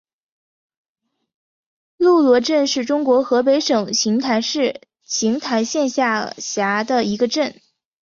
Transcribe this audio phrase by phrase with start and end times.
[1.97, 7.61] 路罗镇是中国河北省邢台市邢台县下辖的一个镇。